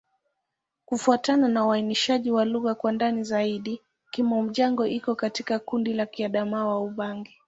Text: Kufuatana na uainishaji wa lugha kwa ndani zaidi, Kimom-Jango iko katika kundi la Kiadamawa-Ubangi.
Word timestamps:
Kufuatana 0.85 1.47
na 1.47 1.65
uainishaji 1.67 2.31
wa 2.31 2.45
lugha 2.45 2.75
kwa 2.75 2.91
ndani 2.91 3.23
zaidi, 3.23 3.81
Kimom-Jango 4.11 4.87
iko 4.87 5.15
katika 5.15 5.59
kundi 5.59 5.93
la 5.93 6.05
Kiadamawa-Ubangi. 6.05 7.39